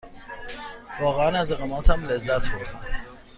واقعاً 1.01 1.29
از 1.39 1.51
اقامتم 1.51 2.05
لذت 2.05 2.49
بردم. 2.49 2.81